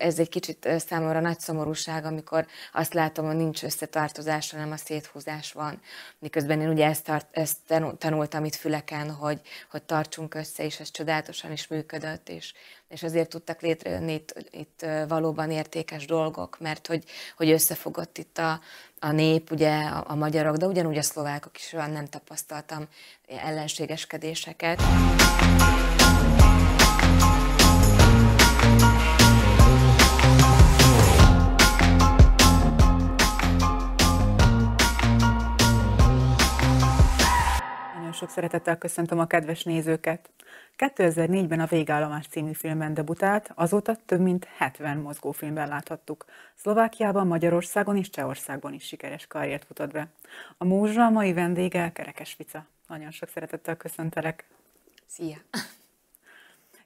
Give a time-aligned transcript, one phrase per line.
[0.00, 5.52] ez egy kicsit számomra nagy szomorúság, amikor azt látom, hogy nincs összetartozás, hanem a széthúzás
[5.52, 5.80] van.
[6.18, 7.56] Miközben én ugye ezt, tart, ezt
[7.98, 9.40] tanultam itt Füleken, hogy,
[9.70, 12.52] hogy tartsunk össze, és ez csodálatosan is működött, és,
[12.88, 17.04] és azért tudtak létrejönni itt, itt valóban értékes dolgok, mert hogy,
[17.36, 18.60] hogy összefogott itt a,
[18.98, 22.88] a nép, ugye a, a magyarok, de ugyanúgy a szlovákok is olyan nem tapasztaltam
[23.26, 24.82] ellenségeskedéseket.
[38.20, 40.30] Sok szeretettel köszöntöm a kedves nézőket.
[40.78, 46.24] 2004-ben a Végállomás című filmben debutált, azóta több mint 70 mozgófilmben láthattuk.
[46.54, 50.08] Szlovákiában, Magyarországon és Csehországban is sikeres karriert futott be.
[50.56, 52.66] A múzsa mai vendége Kerekes Vica.
[52.88, 54.44] Nagyon sok szeretettel köszöntelek.
[55.06, 55.36] Szia!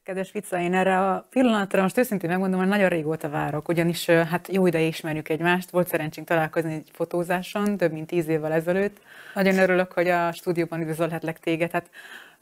[0.05, 4.49] Kedves Vica, én erre a pillanatra most őszintén megmondom, hogy nagyon régóta várok, ugyanis hát
[4.53, 9.01] jó ideje ismerjük egymást, volt szerencsénk találkozni egy fotózáson, több mint tíz évvel ezelőtt.
[9.35, 11.71] Nagyon örülök, hogy a stúdióban üdvözölhetlek téged.
[11.71, 11.91] Hát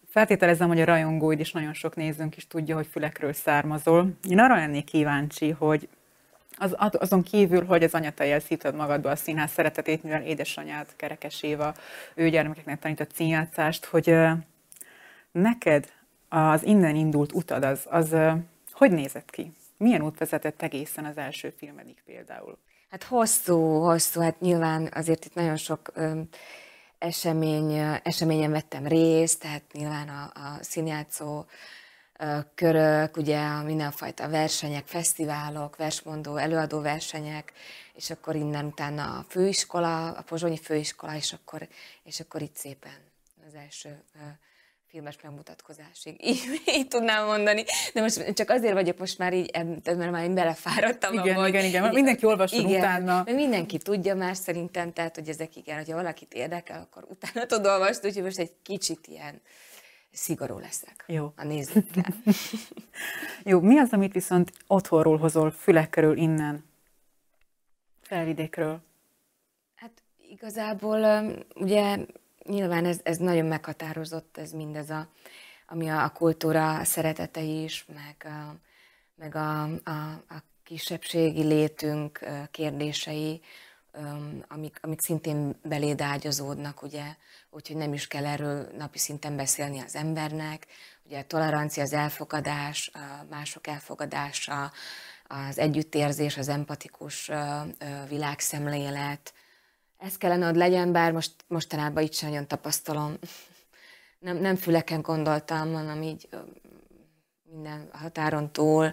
[0.09, 4.11] feltételezem, hogy a rajongóid is nagyon sok nézőnk is tudja, hogy fülekről származol.
[4.29, 5.89] Én arra lennék kíváncsi, hogy
[6.57, 11.75] az, azon kívül, hogy az anyatejjel szívtad magadba a színház szeretetét, mivel édesanyád, Kerekes Éva,
[12.15, 14.17] ő gyermekeknek tanított színjátszást, hogy
[15.33, 15.93] neked
[16.33, 18.17] az innen indult utad, az, az
[18.73, 19.53] hogy nézett ki?
[19.77, 22.59] Milyen út vezetett egészen az első filmedig például?
[22.91, 26.21] Hát hosszú, hosszú, hát nyilván azért itt nagyon sok ö,
[26.99, 31.45] esemény, eseményen vettem részt, tehát nyilván a, a színjátszó
[32.19, 37.53] ö, körök, ugye a mindenfajta versenyek, fesztiválok, versmondó, előadó versenyek,
[37.95, 41.69] és akkor innen utána a főiskola, a Pozsonyi főiskola, és akkor,
[42.03, 42.99] és akkor itt szépen
[43.49, 44.19] az első ö,
[44.93, 46.17] filmes megmutatkozásig.
[46.31, 47.65] Így, így tudnám mondani.
[47.95, 49.51] De most csak azért vagyok most már így,
[49.85, 51.13] mert már én belefáradtam.
[51.13, 51.93] Igen, abba, igen, igen.
[51.93, 53.23] Mindenki olvasson igen, utána.
[53.25, 57.67] Mert mindenki tudja már szerintem, tehát hogy ezek igen, hogyha valakit érdekel, akkor utána tud
[57.67, 59.41] olvasni, úgyhogy most egy kicsit ilyen
[60.11, 61.33] szigorú leszek Jó.
[61.37, 62.15] a nézőkkel.
[63.51, 66.65] Jó, mi az, amit viszont otthonról hozol, fülek körül innen,
[68.03, 68.81] felvidékről?
[69.75, 71.97] Hát igazából ugye
[72.45, 75.09] nyilván ez, ez nagyon meghatározott, ez mindez, a,
[75.67, 78.55] ami a, a kultúra szeretete is, meg a,
[79.15, 82.21] meg a, a, a kisebbségi létünk
[82.51, 83.41] kérdései,
[84.49, 87.05] amik, amik szintén beléd ágyazódnak, ugye,
[87.51, 90.67] úgyhogy nem is kell erről napi szinten beszélni az embernek.
[91.05, 94.73] Ugye a tolerancia, az elfogadás, a mások elfogadása,
[95.27, 97.31] az együttérzés, az empatikus
[98.09, 99.35] világszemlélet,
[100.03, 103.19] ez kellene, hogy legyen, bár most, mostanában itt sem nagyon tapasztalom.
[104.19, 106.29] Nem, nem füleken gondoltam, hanem így
[107.51, 108.93] minden határon túl.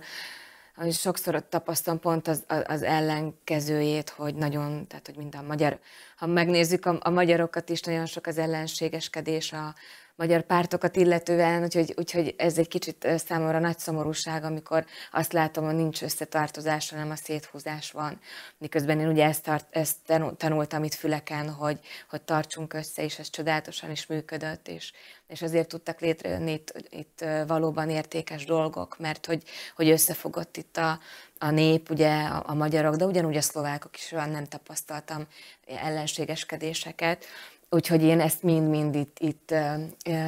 [0.91, 5.79] Sokszor ott tapasztalom pont az, az ellenkezőjét, hogy nagyon, tehát hogy mind a magyar,
[6.15, 9.75] ha megnézzük a, a magyarokat is, nagyon sok az ellenségeskedés a,
[10.19, 15.75] magyar pártokat illetően, úgyhogy, úgyhogy ez egy kicsit számomra nagy szomorúság, amikor azt látom, hogy
[15.75, 18.19] nincs összetartozás, hanem a széthúzás van.
[18.57, 19.95] Miközben én ugye ezt, tart, ezt
[20.37, 24.91] tanultam itt Füleken, hogy, hogy tartsunk össze, és ez csodálatosan is működött, és,
[25.27, 29.43] és azért tudtak létrejönni itt, itt valóban értékes dolgok, mert hogy,
[29.75, 30.99] hogy összefogott itt a,
[31.37, 35.27] a nép, ugye a, a magyarok, de ugyanúgy a szlovákok is olyan nem tapasztaltam
[35.65, 37.25] ellenségeskedéseket,
[37.69, 39.53] Úgyhogy én ezt mind-mind itt, itt,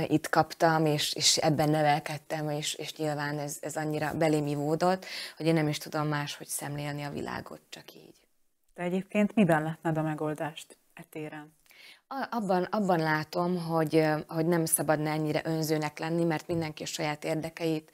[0.08, 5.06] itt kaptam, és, és ebben nevelkedtem, és, és nyilván ez, ez annyira belém ivódott,
[5.38, 8.16] hogy én nem is tudom máshogy szemlélni a világot, csak így.
[8.76, 11.54] De egyébként miben látnád a megoldást e téren?
[12.30, 17.92] Abban, abban látom, hogy, hogy nem szabadna ennyire önzőnek lenni, mert mindenki a saját érdekeit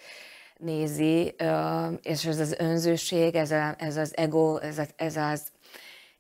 [0.58, 1.36] nézi,
[2.02, 5.42] és ez az önzőség, ez, a, ez az ego, ez, a, ez az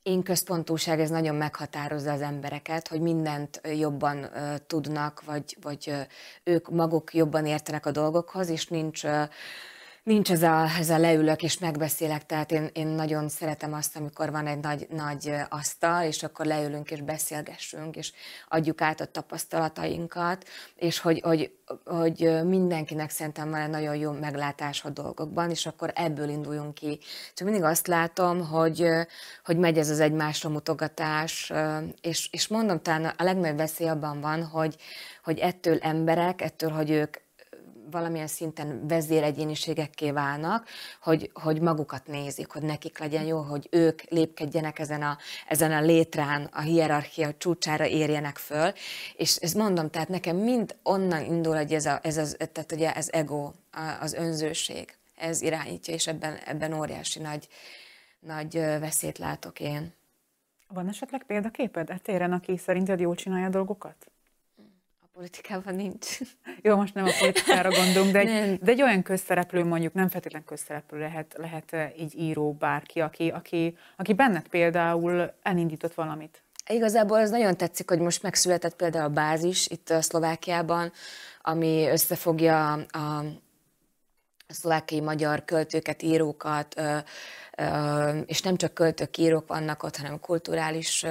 [0.08, 6.00] én központúság, ez nagyon meghatározza az embereket, hogy mindent jobban uh, tudnak, vagy, vagy uh,
[6.44, 9.12] ők maguk jobban értenek a dolgokhoz, és nincs uh,
[10.08, 14.32] Nincs ez a, ez a leülök és megbeszélek, tehát én, én nagyon szeretem azt, amikor
[14.32, 18.12] van egy nagy, nagy asztal, és akkor leülünk és beszélgessünk, és
[18.48, 20.46] adjuk át a tapasztalatainkat,
[20.76, 21.52] és hogy, hogy,
[21.86, 27.00] hogy mindenkinek szerintem van egy nagyon jó meglátás a dolgokban, és akkor ebből induljunk ki.
[27.34, 28.90] Csak mindig azt látom, hogy,
[29.46, 31.54] hogy megy ez az egymásra mutogatás,
[32.02, 34.76] és, és mondom, talán a legnagyobb veszély abban van, hogy,
[35.24, 37.26] hogy ettől emberek, ettől, hogy ők
[37.92, 40.68] valamilyen szinten vezéregyéniségekké válnak,
[41.02, 45.18] hogy, hogy magukat nézik, hogy nekik legyen jó, hogy ők lépkedjenek ezen a,
[45.48, 48.72] ezen a létrán, a hierarchia csúcsára érjenek föl,
[49.16, 52.94] és ezt mondom, tehát nekem mind onnan indul, hogy ez, a, ez az, tehát ugye
[52.94, 53.52] ez ego,
[54.00, 57.48] az önzőség ez irányítja, és ebben, ebben óriási nagy,
[58.20, 59.94] nagy veszélyt látok én.
[60.68, 64.12] Van esetleg példaképed etéren, aki szerinted jól csinálja a dolgokat?
[65.18, 66.18] Politikában nincs.
[66.62, 70.44] Jó, most nem a politikára gondolunk, de egy, de egy olyan közszereplő, mondjuk nem feltétlen
[70.44, 76.42] közszereplő lehet, lehet így író bárki, aki, aki, aki benned például elindított valamit.
[76.68, 80.92] Igazából az nagyon tetszik, hogy most megszületett például a bázis itt a Szlovákiában,
[81.42, 83.24] ami összefogja a, a
[84.48, 86.82] szlovákiai magyar költőket, írókat,
[88.26, 91.06] és nem csak költők, írók vannak ott, hanem kulturális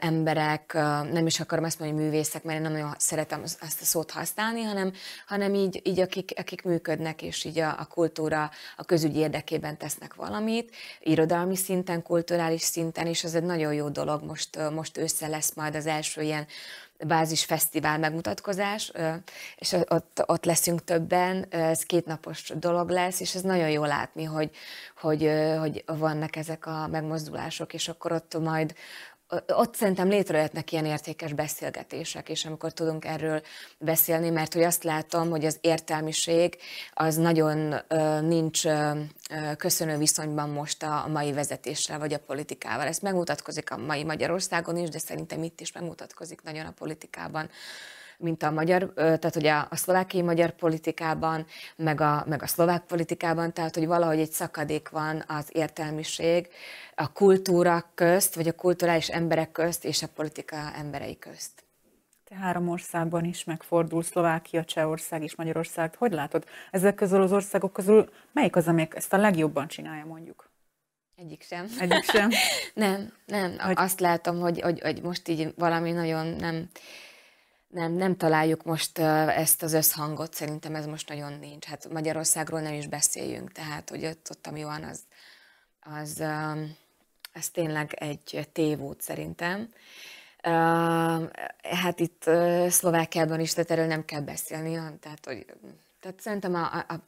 [0.00, 0.72] emberek,
[1.12, 4.62] nem is akarom ezt mondani művészek, mert én nem nagyon szeretem ezt a szót használni,
[4.62, 4.92] hanem,
[5.26, 10.14] hanem így, így akik, akik működnek, és így a, a kultúra, a közügy érdekében tesznek
[10.14, 15.54] valamit, irodalmi szinten, kulturális szinten, és ez egy nagyon jó dolog, most, most össze lesz
[15.54, 16.46] majd az első ilyen
[17.06, 18.92] bázis fesztivál megmutatkozás,
[19.56, 24.50] és ott, ott leszünk többen, ez kétnapos dolog lesz, és ez nagyon jó látni, hogy,
[25.00, 28.74] hogy, hogy vannak ezek a megmozdulások, és akkor ott majd
[29.46, 33.42] ott szerintem létrejöhetnek ilyen értékes beszélgetések, és amikor tudunk erről
[33.78, 36.56] beszélni, mert hogy azt látom, hogy az értelmiség
[36.94, 37.74] az nagyon
[38.20, 38.62] nincs
[39.56, 42.86] köszönő viszonyban most a mai vezetéssel vagy a politikával.
[42.86, 47.50] Ez megmutatkozik a mai Magyarországon is, de szerintem itt is megmutatkozik nagyon a politikában
[48.18, 52.84] mint a magyar, tehát hogy a, a szlovákiai magyar politikában, meg a, meg a szlovák
[52.84, 56.48] politikában, tehát hogy valahogy egy szakadék van az értelmiség
[56.94, 61.66] a kultúra közt, vagy a kulturális emberek közt és a politika emberei közt.
[62.24, 65.94] Te három országban is megfordul, Szlovákia, Csehország és Magyarország.
[65.94, 70.50] Hogy látod, ezek közül az országok közül melyik az, amelyik ezt a legjobban csinálja mondjuk?
[71.16, 71.66] Egyik sem.
[71.78, 72.30] Egyik sem?
[72.74, 73.58] nem, nem.
[73.58, 73.74] Hogy...
[73.76, 76.68] Azt látom, hogy, hogy, hogy most így valami nagyon nem
[77.68, 81.64] nem, nem találjuk most ezt az összhangot, szerintem ez most nagyon nincs.
[81.64, 85.00] Hát Magyarországról nem is beszéljünk, tehát hogy ott, ott ami van, az,
[85.80, 86.22] az,
[87.32, 89.68] az tényleg egy tévút szerintem.
[91.62, 92.30] Hát itt
[92.68, 95.46] Szlovákiában is, tehát erről nem kell beszélni, tehát, hogy,
[96.00, 97.02] tehát szerintem a, a,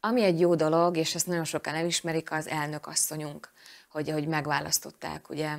[0.00, 3.50] ami egy jó dolog, és ezt nagyon sokan elismerik, az elnök asszonyunk,
[3.90, 5.58] hogy, hogy megválasztották ugye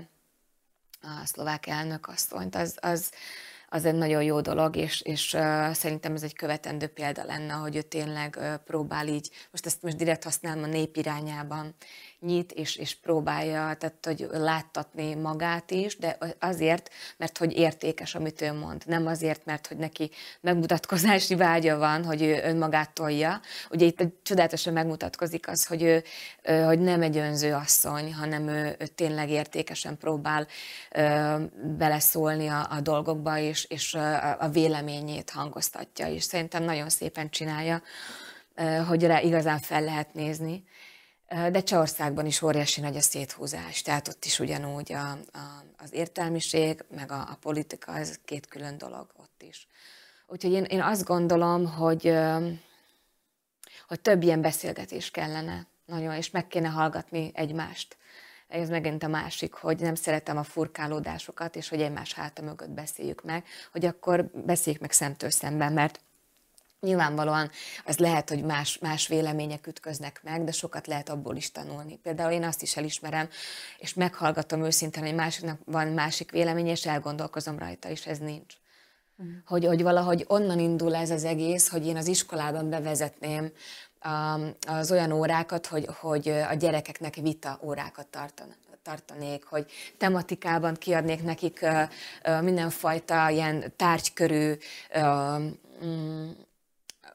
[1.02, 3.12] a szlovák elnök asszonyt, az, az,
[3.70, 7.76] az egy nagyon jó dolog, és, és uh, szerintem ez egy követendő példa lenne, hogy
[7.76, 11.76] ő tényleg uh, próbál így, most ezt most direkt használom a nép irányában,
[12.20, 18.42] nyit és, és próbálja, tehát hogy láttatni magát is, de azért, mert hogy értékes, amit
[18.42, 18.84] ő mond.
[18.86, 20.12] Nem azért, mert hogy neki
[20.42, 23.42] megmutatkozási vágya van, hogy ő önmagát tolja.
[23.70, 26.04] Ugye itt csodálatosan megmutatkozik az, hogy ő
[26.66, 30.48] hogy nem egy önző asszony, hanem ő, ő tényleg értékesen próbál
[31.78, 37.82] beleszólni a, a dolgokba, és, és a, a véleményét hangoztatja, és szerintem nagyon szépen csinálja,
[38.88, 40.64] hogy rá igazán fel lehet nézni.
[41.28, 46.84] De Csehországban is óriási nagy a széthúzás, tehát ott is ugyanúgy a, a, az értelmiség,
[46.90, 49.68] meg a, a politika, ez két külön dolog ott is.
[50.28, 52.18] Úgyhogy én, én azt gondolom, hogy,
[53.88, 57.98] hogy több ilyen beszélgetés kellene, nagyon, és meg kéne hallgatni egymást.
[58.48, 63.24] Ez megint a másik, hogy nem szeretem a furkálódásokat, és hogy egymás háta mögött beszéljük
[63.24, 66.00] meg, hogy akkor beszéljük meg szemtől szemben, mert
[66.80, 67.52] Nyilvánvalóan
[67.86, 71.98] az lehet, hogy más, más vélemények ütköznek meg, de sokat lehet abból is tanulni.
[72.04, 73.30] Például én azt is elismerem,
[73.78, 78.54] és meghallgatom őszintén, hogy másiknak van másik véleménye, és elgondolkozom rajta, és ez nincs.
[79.18, 79.36] Uh-huh.
[79.46, 83.52] Hogy, hogy valahogy onnan indul ez az egész, hogy én az iskolában bevezetném
[84.68, 89.66] az olyan órákat, hogy, hogy a gyerekeknek vita órákat tartanak tartanék, hogy
[89.98, 91.66] tematikában kiadnék nekik
[92.42, 94.54] mindenfajta ilyen tárgykörű
[95.86, 96.30] mm,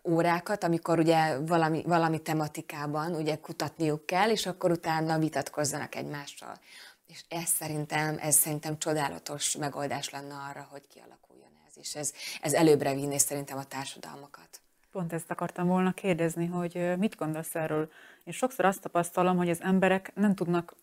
[0.04, 6.58] órákat, amikor ugye valami, valami tematikában ugye kutatniuk kell, és akkor utána vitatkozzanak egymással.
[7.06, 12.52] És ez szerintem, ez szerintem csodálatos megoldás lenne arra, hogy kialakuljon ez, és ez, ez
[12.52, 14.60] előbbre vinné szerintem a társadalmakat.
[14.90, 17.90] Pont ezt akartam volna kérdezni, hogy mit gondolsz erről?
[18.24, 20.74] Én sokszor azt tapasztalom, hogy az emberek nem tudnak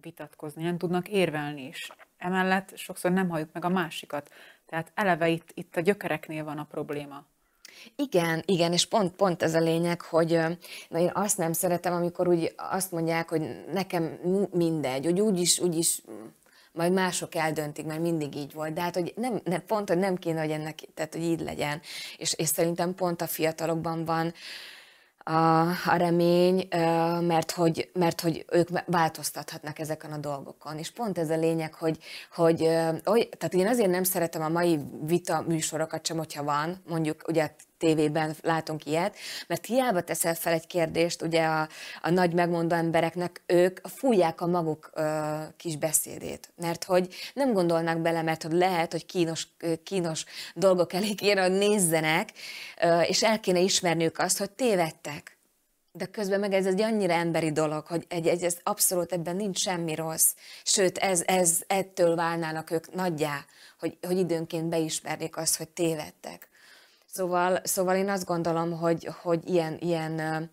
[0.00, 1.90] vitatkozni, nem tudnak érvelni is.
[2.18, 4.30] Emellett sokszor nem halljuk meg a másikat.
[4.66, 7.24] Tehát eleve itt, itt a gyökereknél van a probléma.
[7.96, 10.40] Igen, igen, és pont, pont ez a lényeg, hogy
[10.88, 14.18] na én azt nem szeretem, amikor úgy azt mondják, hogy nekem
[14.50, 16.02] mindegy, hogy úgyis, úgyis
[16.72, 18.72] majd mások eldöntik, mert mindig így volt.
[18.72, 21.80] De hát, hogy nem, nem, pont, hogy nem kéne, hogy ennek, tehát, hogy így legyen.
[22.16, 24.32] És, és szerintem pont a fiatalokban van
[25.24, 26.68] a, a remény,
[27.20, 30.78] mert hogy, mert hogy ők változtathatnak ezeken a dolgokon.
[30.78, 31.98] És pont ez a lényeg, hogy,
[32.34, 32.68] hogy
[33.04, 37.50] hogy tehát én azért nem szeretem a mai vita műsorokat sem, hogyha van, mondjuk ugye
[37.78, 39.16] tévében látunk ilyet,
[39.46, 41.68] mert hiába teszel fel egy kérdést, ugye a,
[42.02, 48.00] a nagy megmondó embereknek, ők fújják a maguk ö, kis beszédét, mert hogy nem gondolnak
[48.00, 49.48] bele, mert hogy lehet, hogy kínos,
[49.82, 52.28] kínos dolgok elég kéne, hogy nézzenek,
[52.82, 55.38] ö, és el kéne ismerniük azt, hogy tévedtek.
[55.96, 59.58] De közben meg ez egy annyira emberi dolog, hogy egy, egy, ez abszolút ebben nincs
[59.58, 60.34] semmi rossz.
[60.64, 63.44] Sőt, ez, ez ettől válnának ők nagyjá,
[63.78, 66.48] hogy, hogy időnként beismernék azt, hogy tévedtek.
[67.14, 70.50] Szóval, szóval én azt gondolom, hogy, hogy ilyen, ilyen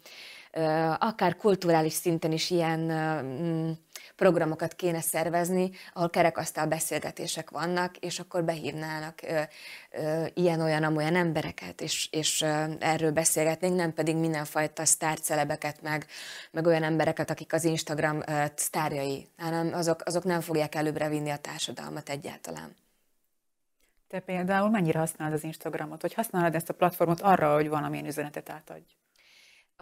[1.00, 3.72] akár kulturális szinten is ilyen mm,
[4.16, 9.20] programokat kéne szervezni, ahol kerekasztal beszélgetések vannak, és akkor behívnának
[10.34, 12.42] ilyen-olyan, amolyan embereket, és, és
[12.80, 16.06] erről beszélgetnénk, nem pedig mindenfajta sztárcelebeket, meg,
[16.52, 18.22] meg olyan embereket, akik az Instagram
[18.56, 22.76] sztárjai, hanem azok, azok nem fogják előbbre vinni a társadalmat egyáltalán.
[24.12, 28.50] Te például mennyire használod az Instagramot, vagy használod ezt a platformot arra, hogy valamilyen üzenetet
[28.50, 28.84] átadj?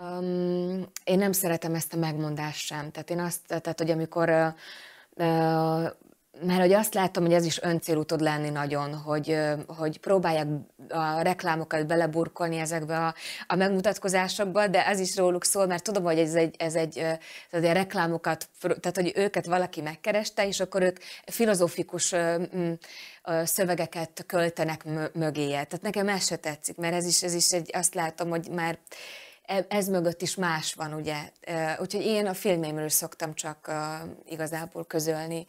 [0.01, 2.91] Um, én nem szeretem ezt a megmondást sem.
[2.91, 5.83] Tehát én azt, tehát hogy amikor uh,
[6.46, 10.48] mert hogy azt látom, hogy ez is öncélú tud lenni nagyon, hogy, hogy próbálják
[10.89, 13.13] a reklámokat beleburkolni ezekbe a,
[13.48, 16.93] a megmutatkozásokba, de ez is róluk szól, mert tudom, hogy ez egy, ez egy
[17.50, 22.15] tehát a reklámokat, tehát hogy őket valaki megkereste, és akkor ők filozófikus
[23.43, 25.63] szövegeket költenek mögéje.
[25.63, 28.77] Tehát nekem ez se tetszik, mert ez is, ez is egy, azt látom, hogy már
[29.46, 31.17] e, ez mögött is más van, ugye.
[31.79, 33.72] Úgyhogy én a filmeimről szoktam csak
[34.25, 35.48] igazából közölni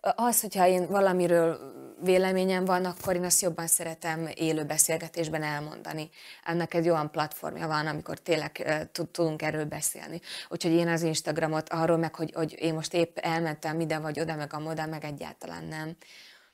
[0.00, 6.10] az, hogyha én valamiről véleményem van, akkor én azt jobban szeretem élő beszélgetésben elmondani.
[6.44, 10.20] Ennek egy olyan platformja van, amikor tényleg tudunk erről beszélni.
[10.48, 14.34] Úgyhogy én az Instagramot arról meg, hogy, hogy én most épp elmentem ide vagy oda,
[14.34, 15.96] meg a moda, meg egyáltalán nem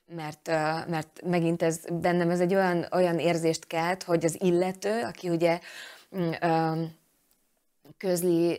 [0.07, 0.47] mert,
[0.89, 5.59] mert megint ez bennem ez egy olyan, olyan érzést kelt, hogy az illető, aki ugye
[6.17, 6.31] mm,
[7.99, 8.55] közli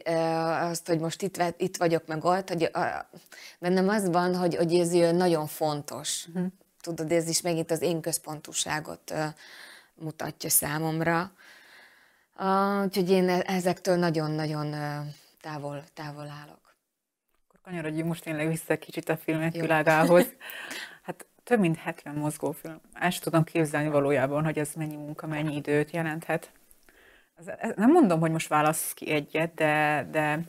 [0.60, 2.72] azt, hogy most itt, itt vagyok, meg ott, hogy
[3.60, 6.26] bennem az van, hogy, hogy ez nagyon fontos.
[6.28, 6.46] Uh-huh.
[6.82, 9.14] Tudod, ez is megint az én központúságot
[9.96, 11.32] mutatja számomra.
[12.84, 14.76] Úgyhogy én e-, ezektől nagyon-nagyon
[15.42, 16.76] távol, távol állok.
[17.48, 19.62] Akkor kanyarodjunk most tényleg vissza kicsit a filmek Jó.
[19.62, 20.26] világához.
[21.02, 22.82] Hát több mint 70 mozgófilm.
[22.94, 26.52] Ezt tudom képzelni valójában, hogy ez mennyi munka, mennyi időt jelenthet.
[27.76, 30.40] Nem mondom, hogy most válasz ki egyet, de, de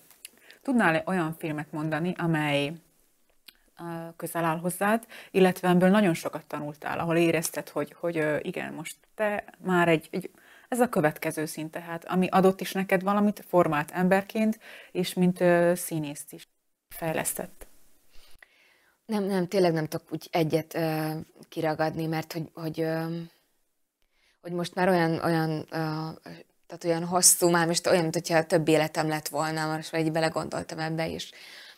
[0.63, 2.73] tudnál olyan filmet mondani, amely
[4.17, 9.45] közel áll hozzád, illetve ebből nagyon sokat tanultál, ahol érezted, hogy, hogy igen, most te
[9.59, 10.31] már egy, egy
[10.69, 14.59] ez a következő szint tehát, ami adott is neked valamit, formált emberként,
[14.93, 16.49] és mint színészt is
[16.89, 17.67] fejlesztett.
[19.07, 21.17] Nem, nem, tényleg nem tudok úgy egyet uh,
[21.49, 23.17] kiragadni, mert hogy, hogy, uh,
[24.41, 26.35] hogy most már olyan, olyan uh,
[26.67, 30.79] tehát olyan hosszú, már most olyan, mintha több életem lett volna, most már így belegondoltam
[30.79, 31.31] ebbe is.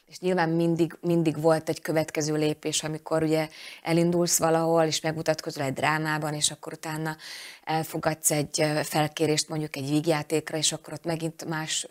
[0.07, 3.49] És nyilván mindig, mindig volt egy következő lépés, amikor ugye
[3.83, 7.17] elindulsz valahol, és megmutatkozol egy drámában, és akkor utána
[7.65, 11.87] elfogadsz egy felkérést mondjuk egy vígjátékra, és akkor ott megint más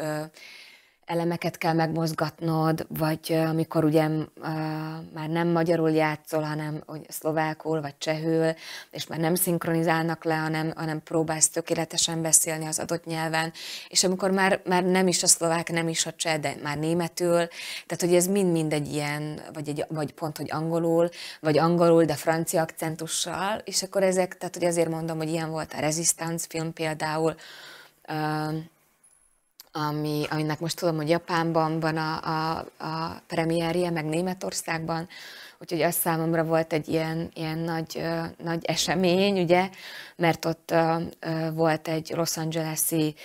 [1.07, 4.07] elemeket kell megmozgatnod, vagy amikor ugye
[5.13, 8.53] már nem magyarul játszol, hanem szlovákul vagy csehül,
[8.91, 13.53] és már nem szinkronizálnak le, hanem, hanem próbálsz tökéletesen beszélni az adott nyelven,
[13.87, 17.47] és amikor már, már nem is a szlovák, nem is a cseh, de már németül,
[17.85, 21.09] tehát hogy ez mind-mind egy ilyen, vagy, egy, vagy pont, hogy angolul,
[21.39, 25.73] vagy angolul, de francia akcentussal, és akkor ezek, tehát hogy azért mondom, hogy ilyen volt
[25.73, 27.35] a Resistance film például,
[29.77, 35.07] ami, aminek most tudom, hogy Japánban van a, a, a premierje, meg Németországban,
[35.59, 38.03] úgyhogy az számomra volt egy ilyen, ilyen nagy,
[38.43, 39.69] nagy esemény, ugye,
[40.15, 40.73] mert ott
[41.53, 43.15] volt egy Los Angeles-i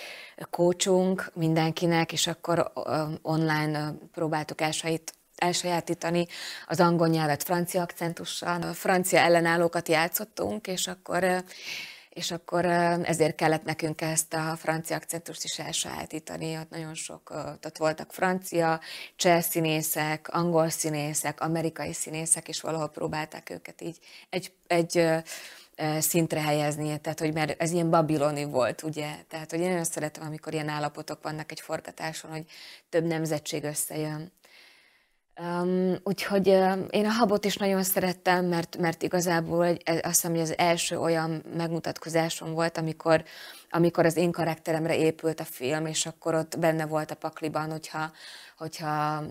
[0.49, 2.71] coachunk mindenkinek, és akkor
[3.21, 6.27] online próbáltuk elsajít, elsajátítani
[6.67, 11.43] az angol nyelvet francia akcentussal, francia ellenállókat játszottunk, és akkor
[12.13, 12.65] és akkor
[13.03, 16.57] ezért kellett nekünk ezt a francia akcentust is elsajátítani.
[16.57, 17.33] Ott nagyon sok,
[17.65, 18.79] ott voltak francia,
[19.15, 23.97] cseh színészek, angol színészek, amerikai színészek, és valahol próbálták őket így
[24.29, 25.05] egy, egy
[25.99, 30.25] szintre helyezni, tehát hogy mert ez ilyen babiloni volt, ugye, tehát hogy én nagyon szeretem,
[30.25, 32.45] amikor ilyen állapotok vannak egy forgatáson, hogy
[32.89, 34.31] több nemzetség összejön.
[35.41, 40.31] Um, úgyhogy uh, én a habot is nagyon szerettem, mert, mert igazából egy, azt hiszem,
[40.31, 43.23] hogy az első olyan megmutatkozásom volt, amikor,
[43.69, 48.11] amikor az én karakteremre épült a film, és akkor ott benne volt a pakliban, hogyha,
[48.57, 49.23] hogyha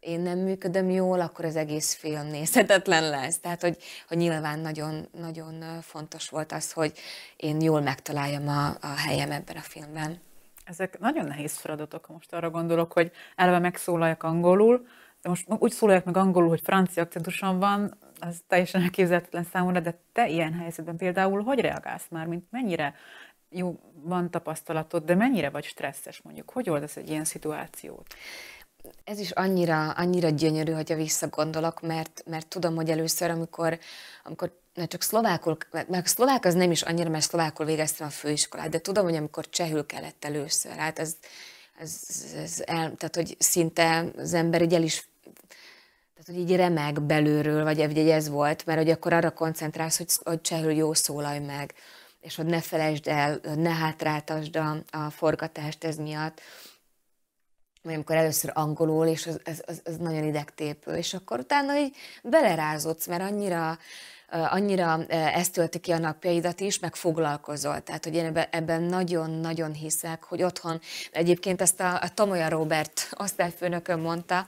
[0.00, 3.38] én nem működöm jól, akkor az egész film nézhetetlen lesz.
[3.38, 3.76] Tehát, hogy,
[4.08, 6.92] hogy nyilván nagyon, nagyon fontos volt az, hogy
[7.36, 10.20] én jól megtaláljam a, a helyem ebben a filmben.
[10.64, 14.86] Ezek nagyon nehéz feladatok, most arra gondolok, hogy eleve megszólaljak angolul,
[15.22, 20.28] most úgy szólaljak meg angolul, hogy francia akcentusom van, az teljesen elképzelhetetlen számomra, de te
[20.28, 22.94] ilyen helyzetben például hogy reagálsz már, mint mennyire
[23.50, 26.50] jó, van tapasztalatod, de mennyire vagy stresszes mondjuk?
[26.50, 28.14] Hogy oldasz egy ilyen szituációt?
[29.04, 33.78] Ez is annyira, annyira gyönyörű, hogyha visszagondolok, mert, mert tudom, hogy először, amikor,
[34.24, 35.56] amikor ne csak szlovákul,
[35.88, 39.48] meg szlovák az nem is annyira, mert szlovákul végeztem a főiskolát, de tudom, hogy amikor
[39.48, 41.16] csehül kellett először, hát ez,
[41.78, 41.92] ez,
[42.36, 45.08] ez el, tehát hogy szinte az ember így el is
[46.14, 50.10] tehát, hogy így remeg belülről, vagy, vagy ez volt, mert hogy akkor arra koncentrálsz, hogy,
[50.22, 51.74] hogy csehül jó szólalj meg,
[52.20, 56.40] és hogy ne felejtsd el, ne hátráltasd a, a forgatást ez miatt,
[57.88, 61.96] vagy amikor először angolul, és az, az, az, az nagyon idegtépő, és akkor utána így
[62.22, 63.78] belerázódsz, mert annyira,
[64.28, 67.80] annyira ezt tölti ki a napjaidat is, meg foglalkozol.
[67.80, 70.80] Tehát, hogy én ebben nagyon-nagyon hiszek, hogy otthon,
[71.12, 74.46] egyébként ezt a, a Tomolya Robert osztályfőnökön mondta,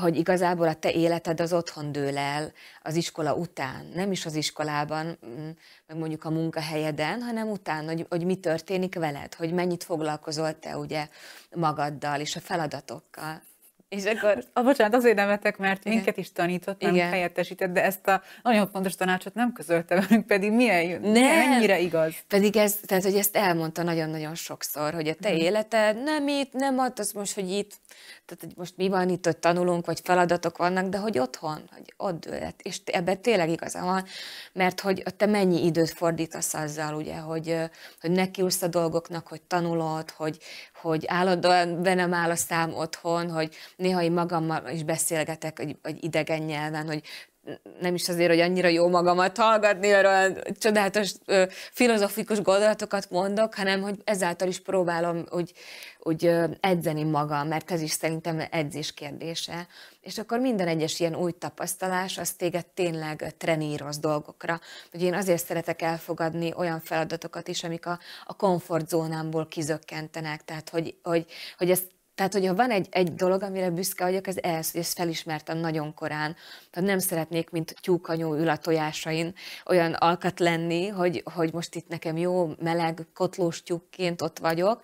[0.00, 4.34] hogy igazából a te életed az otthon dől el az iskola után, nem is az
[4.34, 5.48] iskolában, mm,
[5.86, 10.76] meg mondjuk a munkahelyeden, hanem után, hogy, hogy mi történik veled, hogy mennyit foglalkozol te
[10.76, 11.08] ugye
[11.54, 13.42] magaddal és a feladatokkal.
[13.88, 14.44] És akkor...
[14.52, 15.96] A, bocsánat, azért nevetek, mert Igen.
[15.96, 17.08] minket is tanított, nem Igen.
[17.08, 21.48] helyettesített, de ezt a nagyon fontos tanácsot nem közölte velünk, pedig milyen, nem.
[21.50, 22.14] mennyire igaz.
[22.28, 25.38] Pedig ez, tehát, hogy ezt elmondta nagyon-nagyon sokszor, hogy a te hmm.
[25.38, 27.72] életed nem itt, nem ott, az most, hogy itt,
[28.26, 31.94] tehát hogy most mi van itt, hogy tanulunk, vagy feladatok vannak, de hogy otthon, hogy
[31.96, 32.60] ott lett.
[32.62, 34.04] És ebben tényleg igaza van,
[34.52, 37.56] mert hogy te mennyi időt fordítasz azzal, ugye, hogy,
[38.00, 40.38] hogy nekiülsz a dolgoknak, hogy tanulod, hogy,
[40.80, 45.76] hogy állandóan be nem áll a szám otthon, hogy néha én magammal is beszélgetek, hogy,
[45.82, 47.02] hogy idegen nyelven, hogy
[47.80, 51.12] nem is azért, hogy annyira jó magamat hallgatni, olyan csodálatos
[51.72, 55.52] filozofikus gondolatokat mondok, hanem hogy ezáltal is próbálom úgy,
[55.98, 59.66] úgy edzeni magam, mert ez is szerintem edzés kérdése.
[60.00, 64.60] És akkor minden egyes ilyen új tapasztalás, az téged tényleg treníroz dolgokra.
[64.90, 70.94] Hogy én azért szeretek elfogadni olyan feladatokat is, amik a, a komfortzónámból kizökkentenek, tehát hogy,
[71.02, 74.80] hogy, hogy ezt tehát, hogyha van egy, egy dolog, amire büszke vagyok, ez ez, hogy
[74.80, 76.36] ezt felismertem nagyon korán.
[76.70, 79.34] Tehát nem szeretnék, mint tyúkanyó ül a tojásain,
[79.66, 84.82] olyan alkat lenni, hogy, hogy most itt nekem jó, meleg, kotlós tyúkként ott vagyok,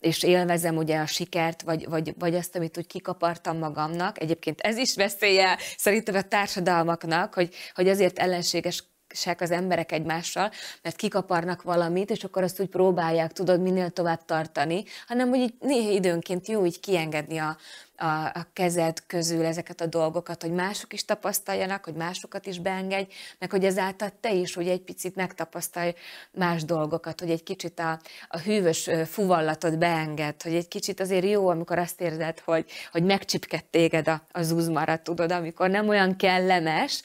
[0.00, 4.20] és élvezem ugye a sikert, vagy, vagy, vagy azt, amit úgy kikapartam magamnak.
[4.20, 8.84] Egyébként ez is veszélye szerintem a társadalmaknak, hogy, hogy azért ellenséges
[9.24, 10.50] az emberek egymással,
[10.82, 15.54] mert kikaparnak valamit, és akkor azt úgy próbálják, tudod, minél tovább tartani, hanem hogy így
[15.60, 17.56] néha időnként jó így kiengedni a,
[17.98, 23.12] a, a kezed közül ezeket a dolgokat, hogy mások is tapasztaljanak, hogy másokat is beengedj,
[23.38, 25.94] meg hogy ezáltal te is ugye egy picit megtapasztalj
[26.30, 31.48] más dolgokat, hogy egy kicsit a, a hűvös fuvallatod beenged, hogy egy kicsit azért jó,
[31.48, 37.02] amikor azt érzed, hogy, hogy megcsipkedt téged a, a zuzmarat, tudod, amikor nem olyan kellemes,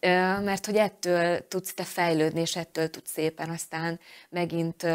[0.00, 4.86] mert hogy ettől tudsz te fejlődni, és ettől tudsz szépen aztán megint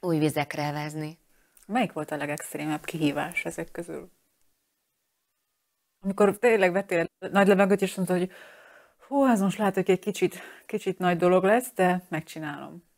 [0.00, 1.18] új vizekre vezni.
[1.66, 4.10] Melyik volt a legextrémebb kihívás ezek közül?
[6.00, 8.30] Amikor tényleg vettél nagy levegőt, és mondta, hogy
[9.06, 12.89] hú, ez most lehet, hogy egy kicsit, kicsit nagy dolog lesz, de megcsinálom.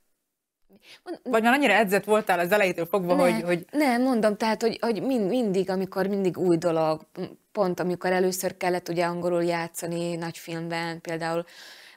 [1.23, 3.65] Vagy már annyira edzett voltál az elejétől fogva, ne, hogy, hogy...
[3.71, 7.07] Nem, mondom, tehát, hogy, hogy mind, mindig, amikor mindig új dolog,
[7.53, 11.45] pont amikor először kellett ugye angolul játszani nagy filmben, például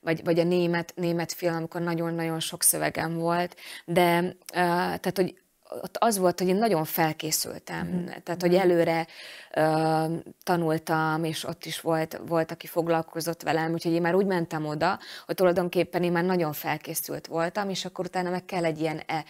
[0.02, 5.36] vagy, vagy a német, német film, amikor nagyon-nagyon sok szövegem volt, de uh, tehát, hogy
[5.69, 8.06] ott az volt, hogy én nagyon felkészültem, mm.
[8.23, 9.08] tehát hogy előre
[9.56, 10.12] uh,
[10.43, 14.99] tanultam, és ott is volt, volt, aki foglalkozott velem, úgyhogy én már úgy mentem oda,
[15.25, 19.23] hogy tulajdonképpen én már nagyon felkészült voltam, és akkor utána meg kell egy ilyen, e,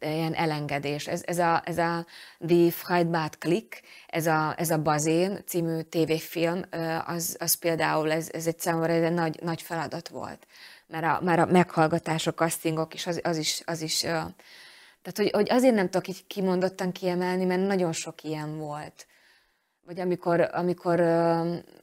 [0.00, 1.06] ilyen elengedés.
[1.06, 2.06] Ez, ez, a, ez a
[2.38, 6.64] Die Freibad Klick, ez a, ez a Bazén című tévéfilm,
[7.06, 10.46] az, az például, ez, ez egy számomra egy nagy, nagy feladat volt.
[10.86, 14.06] Mert a, mert a meghallgatások, castingok is, az, az is, az is
[15.02, 19.06] tehát, hogy, hogy azért nem tudok így kimondottan kiemelni, mert nagyon sok ilyen volt.
[19.86, 20.98] Vagy amikor, amikor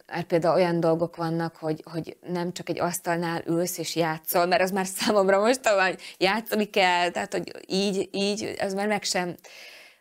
[0.07, 4.61] hát például olyan dolgok vannak, hogy, hogy nem csak egy asztalnál ülsz és játszol, mert
[4.61, 9.35] az már számomra most hogy játszani kell, tehát hogy így, így, az már meg sem,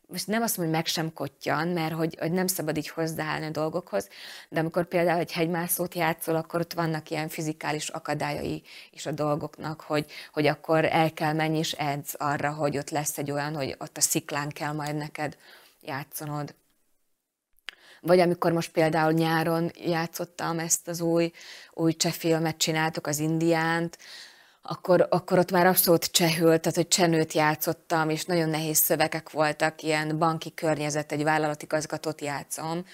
[0.07, 3.47] most nem azt mondom, hogy meg sem kottyan, mert hogy, hogy nem szabad így hozzáállni
[3.47, 4.09] a dolgokhoz,
[4.49, 9.81] de amikor például egy hegymászót játszol, akkor ott vannak ilyen fizikális akadályai is a dolgoknak,
[9.81, 13.77] hogy, hogy akkor el kell menni és edz arra, hogy ott lesz egy olyan, hogy
[13.79, 15.37] ott a sziklán kell majd neked
[15.81, 16.55] játszanod.
[18.01, 21.33] Vagy amikor most például nyáron játszottam ezt az új,
[21.73, 23.99] új cseh filmet, csináltuk az Indiánt,
[24.67, 29.83] akkor, akkor ott már abszolút csehült, tehát hogy csenőt játszottam, és nagyon nehéz szövegek voltak,
[29.83, 32.85] ilyen banki környezet, egy vállalatigazgatót játszom,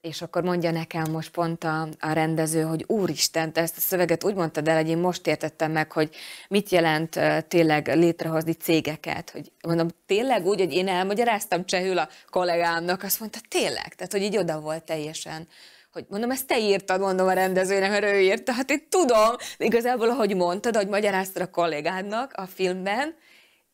[0.00, 4.24] és akkor mondja nekem most pont a, a rendező, hogy úristen, te ezt a szöveget
[4.24, 6.14] úgy mondtad el, hogy én most értettem meg, hogy
[6.48, 9.30] mit jelent tényleg létrehozni cégeket.
[9.30, 14.22] Hogy mondom, tényleg úgy, hogy én elmagyaráztam csehül a kollégámnak, azt mondta, tényleg, tehát hogy
[14.22, 15.48] így oda volt teljesen
[15.92, 19.64] hogy mondom, ezt te írtad, mondom a rendezőnek, mert ő írta, hát én tudom, de
[19.64, 23.14] igazából, ahogy mondtad, hogy magyaráztad a kollégádnak a filmben,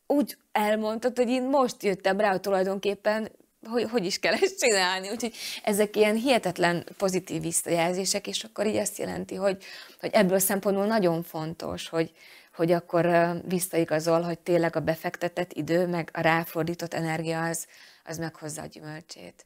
[0.07, 3.31] úgy elmondtad, hogy én most jöttem rá, hogy tulajdonképpen
[3.69, 5.09] hogy, hogy is kell ezt csinálni.
[5.09, 9.63] Úgyhogy ezek ilyen hihetetlen pozitív visszajelzések, és akkor így azt jelenti, hogy,
[9.99, 12.11] hogy ebből szempontból nagyon fontos, hogy,
[12.55, 17.67] hogy akkor visszaigazol, hogy tényleg a befektetett idő, meg a ráfordított energia az,
[18.03, 19.45] az meghozza a gyümölcsét.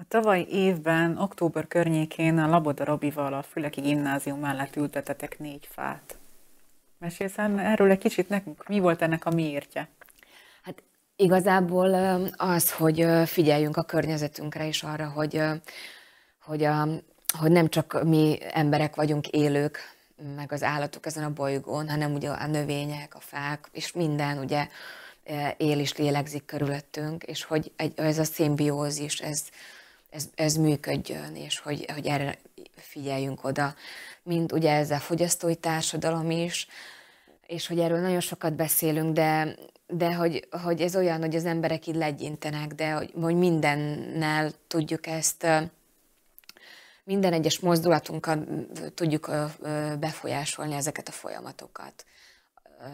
[0.00, 6.18] A tavaly évben, október környékén a Laboda Robival a Füleki Gimnázium mellett ültetetek négy fát.
[6.98, 8.68] Mesélsz erről egy kicsit nekünk?
[8.68, 9.88] Mi volt ennek a miértje?
[10.62, 10.82] Hát
[11.16, 11.94] igazából
[12.36, 15.42] az, hogy figyeljünk a környezetünkre is arra, hogy,
[16.42, 16.88] hogy, a,
[17.38, 19.78] hogy nem csak mi emberek vagyunk élők,
[20.36, 24.68] meg az állatok ezen a bolygón, hanem ugye a növények, a fák, és minden ugye
[25.56, 29.42] él és lélegzik körülöttünk, és hogy egy, ez a szimbiózis, ez,
[30.10, 32.38] ez, ez működjön, és hogy, hogy erre
[32.76, 33.74] figyeljünk oda.
[34.22, 36.66] Mint ugye ez a fogyasztói társadalom is,
[37.46, 39.54] és hogy erről nagyon sokat beszélünk, de,
[39.86, 45.06] de hogy, hogy ez olyan, hogy az emberek így legyintenek, de hogy, hogy mindennel tudjuk
[45.06, 45.46] ezt,
[47.04, 48.46] minden egyes mozdulatunkkal
[48.94, 49.30] tudjuk
[49.98, 52.04] befolyásolni ezeket a folyamatokat.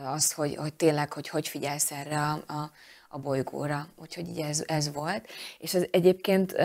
[0.04, 2.70] Az, hogy, hogy tényleg, hogy hogy figyelsz erre a, a,
[3.08, 3.88] a bolygóra.
[3.96, 5.28] Úgyhogy így ez, ez volt.
[5.58, 6.56] És ez egyébként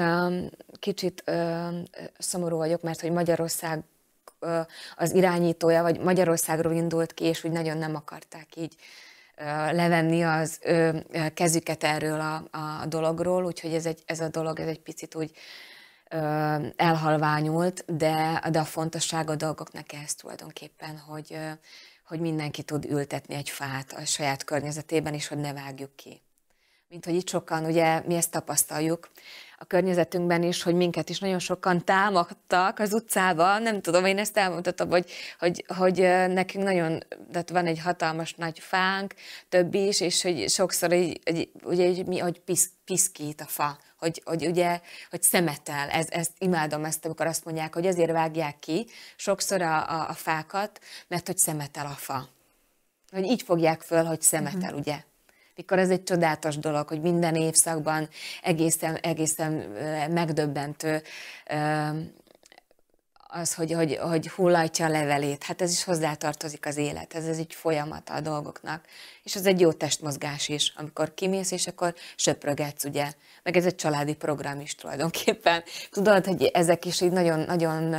[0.80, 1.84] kicsit um,
[2.18, 3.84] szomorú vagyok, mert hogy Magyarország
[4.96, 8.76] az irányítója, vagy Magyarországról indult ki, és úgy nagyon nem akarták így
[9.72, 12.48] levenni az uh, kezüket erről a,
[12.82, 15.32] a dologról, úgyhogy ez, egy, ez a dolog ez egy picit úgy
[16.76, 21.38] elhalványult, de, de a fontosság a dolgoknak ez tulajdonképpen, hogy,
[22.08, 26.22] hogy mindenki tud ültetni egy fát a saját környezetében, és hogy ne vágjuk ki
[26.92, 29.10] mint hogy itt sokan, ugye mi ezt tapasztaljuk
[29.58, 34.38] a környezetünkben is, hogy minket is nagyon sokan támadtak az utcában, nem tudom, én ezt
[34.38, 39.14] elmondhatom, hogy, hogy, hogy nekünk nagyon, tehát van egy hatalmas nagy fánk,
[39.50, 43.78] több is, és hogy sokszor így, egy, ugye, egy, mi, hogy pisz, piszkít a fa,
[43.98, 48.60] hogy, hogy ugye, hogy szemetel, ez, ezt imádom ezt, amikor azt mondják, hogy azért vágják
[48.60, 52.28] ki sokszor a, a, a fákat, mert hogy szemetel a fa.
[53.12, 54.80] Hogy így fogják föl, hogy szemetel, uh-huh.
[54.80, 55.04] ugye?
[55.62, 58.10] Mikor ez egy csodálatos dolog, hogy minden évszakban
[58.42, 59.52] egészen, egészen
[60.10, 61.02] megdöbbentő
[63.28, 65.44] az, hogy, hogy, hogy hullajtja a levelét.
[65.44, 68.86] Hát ez is hozzátartozik az élethez, ez egy folyamata a dolgoknak.
[69.24, 73.14] És az egy jó testmozgás is, amikor kimész, és akkor söprögetsz, ugye.
[73.44, 75.64] Meg ez egy családi program is tulajdonképpen.
[75.92, 77.94] Tudod, hogy ezek is így nagyon, nagyon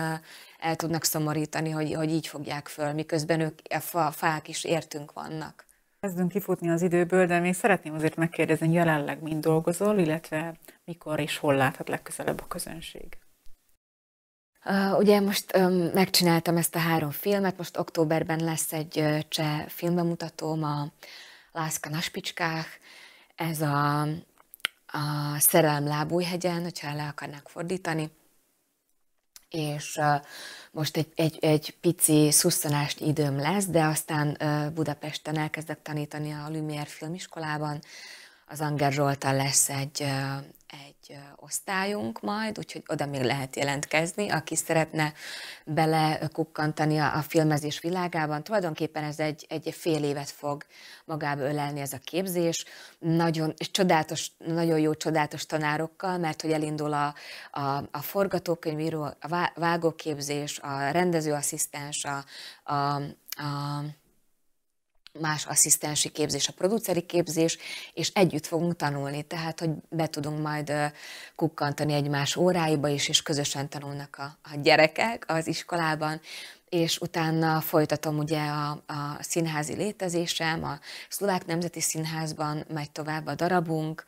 [0.58, 3.58] el tudnak szomorítani, hogy, hogy így fogják föl, miközben ők,
[3.92, 5.70] a fák is értünk vannak.
[6.02, 11.38] Kezdünk kifutni az időből, de még szeretném azért megkérdezni, jelenleg mind dolgozol, illetve mikor és
[11.38, 13.18] hol láthat legközelebb a közönség?
[14.64, 19.66] Uh, ugye most um, megcsináltam ezt a három filmet, most októberben lesz egy uh, cseh
[19.66, 20.92] filmbemutatóm, a
[21.52, 22.78] Lászka Naspicskák,
[23.34, 24.00] ez a,
[24.86, 28.10] a Szerelem Lábújhegyen, hogyha le akarnák fordítani,
[29.52, 30.00] és
[30.70, 34.38] most egy, egy, egy pici szusszanást időm lesz, de aztán
[34.74, 37.80] Budapesten elkezdek tanítani a Lumière filmiskolában.
[38.46, 40.04] Az Anger Zsoltal lesz egy,
[40.72, 45.12] egy osztályunk majd, úgyhogy oda még lehet jelentkezni, aki szeretne
[45.64, 48.42] belekukkantani a, a filmezés világában.
[48.42, 50.64] Tulajdonképpen ez egy, egy fél évet fog
[51.04, 52.64] magába ölelni ez a képzés.
[52.98, 57.14] Nagyon, és csodálatos, nagyon jó csodálatos tanárokkal, mert hogy elindul a,
[57.50, 62.24] a, a forgatókönyvíró, a vágóképzés, a rendezőasszisztens, a,
[62.72, 62.94] a,
[63.42, 63.82] a
[65.20, 67.58] más asszisztensi képzés, a produceri képzés,
[67.94, 70.72] és együtt fogunk tanulni, tehát, hogy be tudunk majd
[71.36, 76.20] kukkantani egymás óráiba is, és közösen tanulnak a, a gyerekek az iskolában,
[76.68, 83.34] és utána folytatom ugye a, a színházi létezésem, a Szlovák Nemzeti Színházban megy tovább a
[83.34, 84.04] darabunk,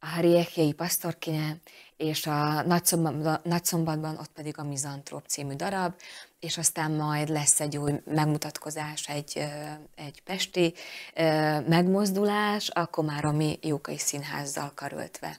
[0.00, 1.56] a Hariekjei Pasztorkine,
[1.96, 5.94] és a Nagyszombatban, Nagyszombatban ott pedig a Mizantróp című darab,
[6.40, 9.44] és aztán majd lesz egy új megmutatkozás, egy,
[9.94, 10.74] egy pesti
[11.66, 15.38] megmozdulás a Komáromi Jókai Színházzal karöltve.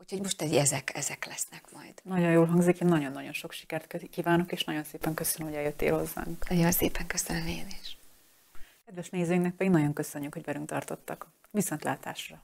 [0.00, 1.94] Úgyhogy most egy, ezek, ezek lesznek majd.
[2.02, 6.48] Nagyon jól hangzik, én nagyon-nagyon sok sikert kívánok, és nagyon szépen köszönöm, hogy eljöttél hozzánk.
[6.48, 7.98] Nagyon szépen köszönöm én is.
[8.84, 11.26] Kedves nézőinknek pedig nagyon köszönjük, hogy velünk tartottak.
[11.50, 12.42] Viszontlátásra!